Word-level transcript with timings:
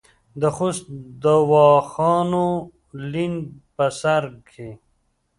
د 0.41 0.43
خوست 0.55 0.85
دواخانو 1.23 2.47
لین 3.11 3.33
بر 3.75 3.91
سر 4.01 4.23
کې 4.49 4.69